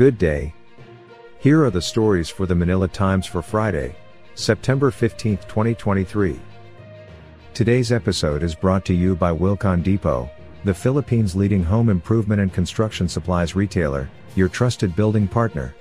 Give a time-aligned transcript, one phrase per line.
[0.00, 0.54] Good day.
[1.40, 3.94] Here are the stories for the Manila Times for Friday,
[4.34, 6.40] September 15, 2023.
[7.52, 10.30] Today's episode is brought to you by Wilcon Depot,
[10.64, 15.74] the Philippines' leading home improvement and construction supplies retailer, your trusted building partner.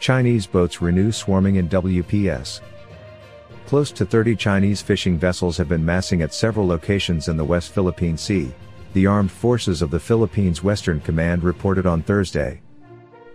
[0.00, 2.60] Chinese boats renew swarming in WPS.
[3.66, 7.70] Close to 30 Chinese fishing vessels have been massing at several locations in the West
[7.70, 8.52] Philippine Sea,
[8.94, 12.60] the Armed Forces of the Philippines Western Command reported on Thursday.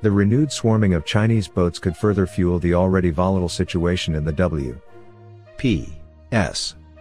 [0.01, 4.31] The renewed swarming of Chinese boats could further fuel the already volatile situation in the
[4.31, 4.75] W.P.S.,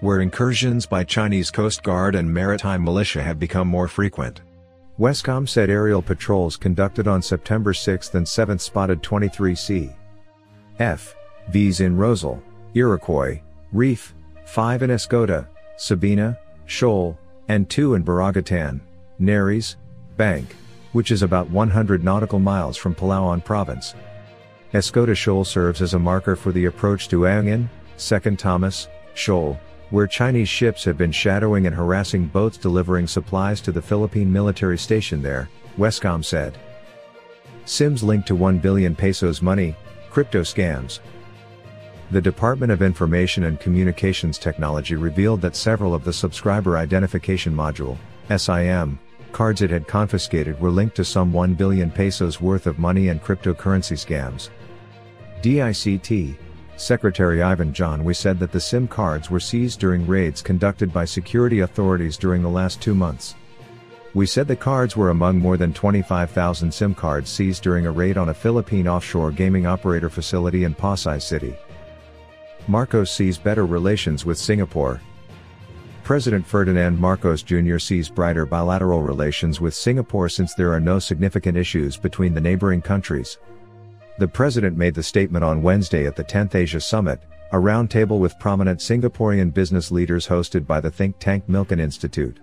[0.01, 4.41] where incursions by Chinese Coast Guard and maritime militia have become more frequent.
[4.99, 9.91] Westcom said aerial patrols conducted on September 6 and 7 spotted 23 C.
[10.79, 11.15] F.
[11.51, 12.41] Vs in Rozul,
[12.75, 14.15] Iroquois, Reef,
[14.47, 17.19] 5 in Escoda, Sabina, Shoal,
[17.49, 18.81] and 2 in Baragatan,
[19.19, 19.77] Nares,
[20.17, 20.57] Bank,
[20.93, 23.95] which is about 100 nautical miles from Palawan province.
[24.73, 29.59] Escoda Shoal serves as a marker for the approach to Ayungin, 2nd Thomas, Shoal,
[29.91, 34.77] where Chinese ships have been shadowing and harassing boats delivering supplies to the Philippine military
[34.77, 36.59] station there, Westcom said.
[37.65, 39.77] Sims linked to 1 billion pesos money,
[40.11, 41.01] crypto scams.
[42.11, 47.97] The Department of Information and Communications Technology revealed that several of the subscriber identification module,
[48.29, 48.99] SIM,
[49.37, 53.23] cards it had confiscated were linked to some 1 billion pesos worth of money and
[53.23, 54.49] cryptocurrency scams.
[55.43, 56.39] DICT,
[56.79, 61.05] Secretary Ivan John Uy said that the SIM cards were seized during raids conducted by
[61.05, 63.35] security authorities during the last two months.
[64.15, 68.17] Uy said the cards were among more than 25,000 SIM cards seized during a raid
[68.17, 71.55] on a Philippine offshore gaming operator facility in Pasay City.
[72.69, 75.03] Marcos sees better relations with Singapore,
[76.07, 77.79] President Ferdinand Marcos Jr.
[77.79, 82.81] sees brighter bilateral relations with Singapore since there are no significant issues between the neighboring
[82.81, 83.39] countries.
[84.21, 88.39] The president made the statement on Wednesday at the 10th Asia Summit, a roundtable with
[88.39, 92.39] prominent Singaporean business leaders hosted by the think tank Milken Institute.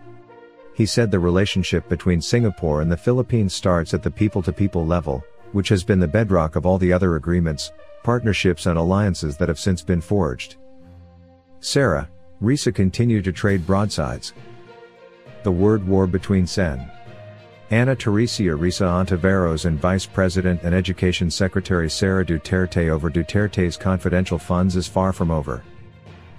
[0.75, 4.85] He said the relationship between Singapore and the Philippines starts at the people to people
[4.85, 7.71] level, which has been the bedrock of all the other agreements,
[8.03, 10.57] partnerships and alliances that have since been forged.
[11.61, 12.09] Sara,
[12.43, 14.33] Risa continued to trade broadsides.
[15.43, 16.91] The word war between Sen.
[17.71, 24.37] Ana Teresa Risa Hontiveros and Vice President and Education Secretary Sara Duterte over Duterte's confidential
[24.37, 25.63] funds is far from over.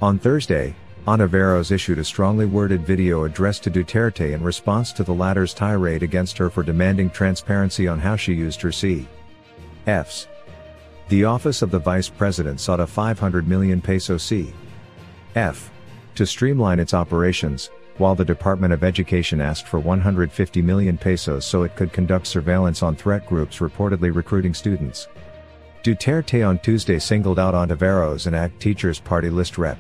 [0.03, 0.77] On Thursday,
[1.07, 6.03] Hontiveros issued a strongly worded video addressed to Duterte in response to the latter's tirade
[6.03, 10.29] against her for demanding transparency on how she used her C.Fs.
[11.09, 15.71] The office of the vice president sought a 500 million peso C.F
[16.17, 21.63] to streamline its operations, while the Department of Education asked for 150 million pesos so
[21.63, 25.09] it could conduct surveillance on threat groups reportedly recruiting students.
[25.83, 29.79] Duterte on Tuesday singled out Hontiveros and ACT Teachers Party list rep.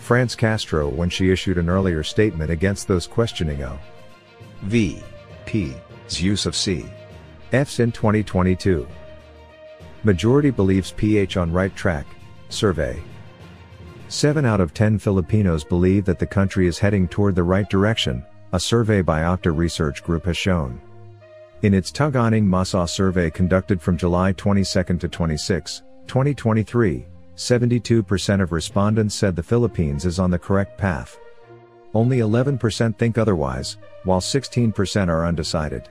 [0.00, 3.78] France Castro when she issued an earlier statement against those questioning O.
[4.62, 5.02] V.
[5.44, 6.86] P.'s use of C.
[7.52, 8.86] F's in 2022.
[10.04, 12.06] Majority believes PH on right track,
[12.48, 13.02] survey.
[14.10, 18.24] 7 out of 10 Filipinos believe that the country is heading toward the right direction,
[18.54, 20.80] a survey by OCTA Research Group has shown.
[21.60, 27.04] In its Tugon ng Masa survey conducted from July 22 to 26, 2023,
[27.36, 31.18] 72% of respondents said the Philippines is on the correct path.
[31.92, 35.90] Only 11% think otherwise, while 16% are undecided.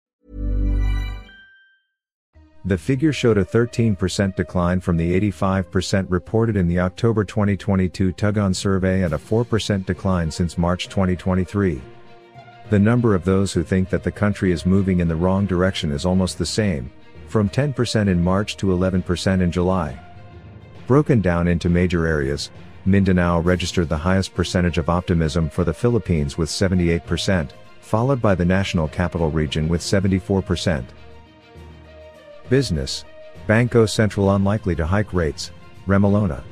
[2.63, 8.55] The figure showed a 13% decline from the 85% reported in the October 2022 Tugon
[8.55, 11.81] survey and a 4% decline since March 2023.
[12.69, 15.91] The number of those who think that the country is moving in the wrong direction
[15.91, 16.91] is almost the same,
[17.27, 19.99] from 10% in March to 11% in July.
[20.85, 22.51] Broken down into major areas,
[22.85, 27.49] Mindanao registered the highest percentage of optimism for the Philippines with 78%,
[27.79, 30.85] followed by the National Capital Region with 74%.
[32.51, 33.05] Business
[33.47, 35.51] Bangko Sentral unlikely to hike rates,
[35.87, 36.43] Remolona.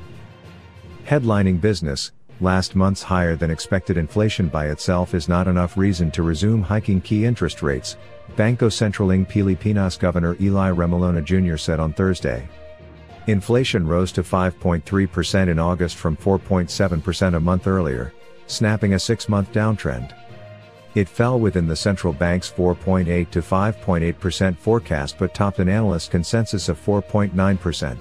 [1.04, 6.22] Headlining business, last month's higher than expected inflation by itself is not enough reason to
[6.22, 7.98] resume hiking key interest rates,
[8.34, 11.58] Bangko Sentral ng Pilipinas Governor Eli Remolona Jr.
[11.58, 12.48] said on Thursday.
[13.26, 18.14] Inflation rose to 5.3% in August from 4.7% a month earlier,
[18.46, 20.14] snapping a six-month downtrend.
[20.94, 26.68] It fell within the central bank's 4.8 to 5.8% forecast but topped an analyst consensus
[26.68, 27.98] of 4.9%.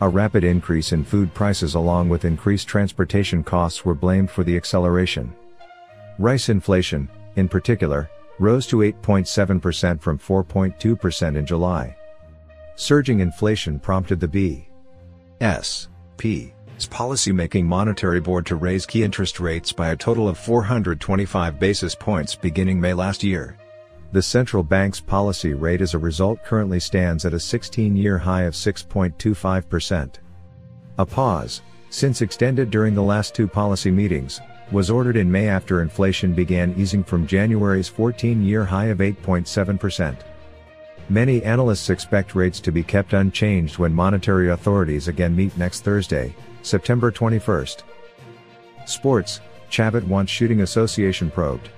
[0.00, 4.56] A rapid increase in food prices along with increased transportation costs were blamed for the
[4.56, 5.34] acceleration.
[6.18, 8.08] Rice inflation, in particular,
[8.38, 11.96] rose to 8.7% from 4.2% in July.
[12.76, 15.88] Surging inflation prompted the B.S.
[16.78, 21.96] P.'s policymaking monetary board to raise key interest rates by a total of 425 basis
[21.96, 23.56] points beginning May last year.
[24.12, 28.54] The central bank's policy rate as a result currently stands at a 16-year high of
[28.54, 30.14] 6.25%.
[30.98, 34.40] A pause, since extended during the last two policy meetings,
[34.70, 40.16] was ordered in May after inflation began easing from January's 14-year high of 8.7%.
[41.08, 46.34] Many analysts expect rates to be kept unchanged when monetary authorities again meet next Thursday,
[46.68, 47.82] September 21st.
[48.86, 51.70] Sports, Chavit wants Shooting Association probed.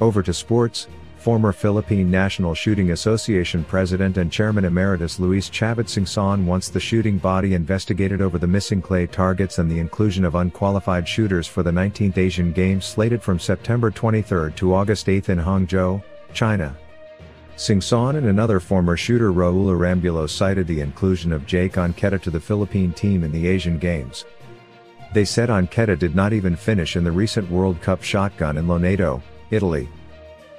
[0.00, 0.86] Over to sports,
[1.16, 7.18] former Philippine National Shooting Association President and Chairman Emeritus Luis Chavit Singson wants the shooting
[7.18, 11.70] body investigated over the missing clay targets and the inclusion of unqualified shooters for the
[11.70, 16.02] 19th Asian Games slated from September 23 to August 8 in Hangzhou,
[16.32, 16.76] China.
[17.58, 22.38] Singson and another former shooter Raul Arambulo cited the inclusion of Jake Anqueta to the
[22.38, 24.24] Philippine team in the Asian Games.
[25.12, 29.20] They said Anqueta did not even finish in the recent World Cup shotgun in Lonato,
[29.50, 29.88] Italy.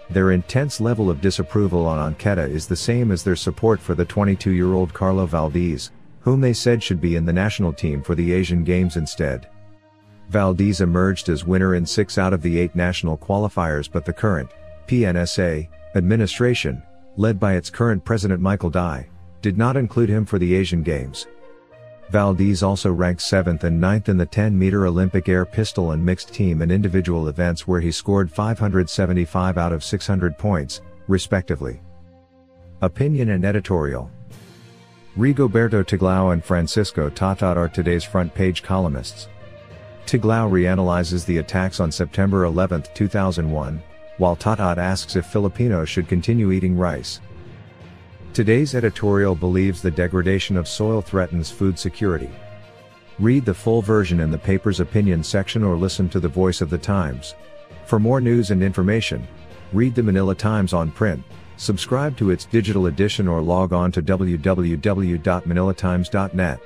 [0.10, 4.06] Their intense level of disapproval on Anqueta is the same as their support for the
[4.06, 8.66] 22-year-old Carlo Valdez, whom they said should be in the national team for the Asian
[8.66, 9.48] Games instead.
[10.28, 14.50] Valdez emerged as winner in six out of the eight national qualifiers but the current,
[14.86, 16.84] PNSA, administration,
[17.18, 19.08] led by its current president Michael Dai,
[19.42, 21.28] did not include him for the Asian Games.
[22.10, 26.62] Valdez also ranked 7th and 9th in the 10-meter Olympic air pistol and mixed team
[26.62, 31.82] and individual events where he scored 575 out of 600 points, respectively.
[32.82, 34.10] Opinion and editorial
[35.18, 39.28] Rigoberto Tiglao and Francisco Tatad are today's front page columnists.
[40.06, 43.84] Tiglao reanalyzes the attacks on September 11, 2001,
[44.20, 47.20] while Tatad asks if Filipinos should continue eating rice.
[48.34, 52.30] Today's editorial believes the degradation of soil threatens food security.
[53.18, 56.70] Read the full version in the paper's opinion section or listen to the voice of
[56.70, 57.34] the Times.
[57.86, 59.28] For more news and information,
[59.74, 61.24] read the Manila Times on print,
[61.58, 66.60] subscribe to its digital edition or log on to www.manilatimes.net.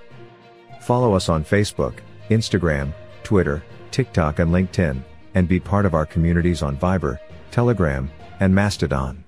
[0.82, 1.94] Follow us on Facebook,
[2.30, 5.01] Instagram, Twitter, TikTok and LinkedIn,
[5.36, 7.20] and be part of our communities on Viber,
[7.52, 8.10] Telegram,
[8.40, 9.24] and Mastodon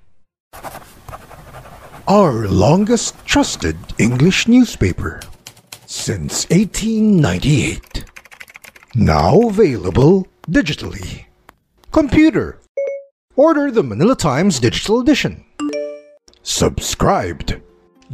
[2.08, 5.20] our longest trusted English newspaper
[5.88, 8.06] since 1898.
[8.94, 11.26] Now available digitally.
[11.92, 12.60] Computer.
[13.36, 15.44] Order the Manila Times Digital Edition.
[16.44, 17.60] Subscribed.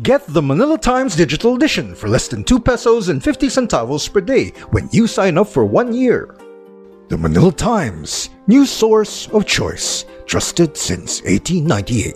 [0.01, 4.21] Get the Manila Times Digital Edition for less than 2 pesos and 50 centavos per
[4.21, 6.33] day when you sign up for one year.
[7.11, 12.15] The Manila Times, news source of choice, trusted since 1898.